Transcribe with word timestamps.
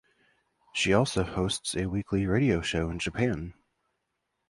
She 0.73 0.93
also 0.95 1.21
hosts 1.23 1.75
a 1.77 1.85
weekly 1.85 2.25
radio 2.25 2.61
show 2.61 2.89
in 2.89 2.97
Japan. 2.97 3.53